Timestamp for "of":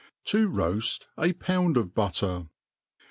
1.77-1.93